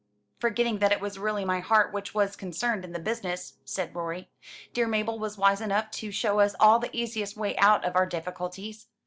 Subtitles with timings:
[0.39, 4.31] "Forgetting that it was really my heart which was concerned in the business," said Rorie.
[4.73, 8.07] "Dear Mabel was wise enough to show us all the easiest way out of our
[8.07, 8.87] difficulties.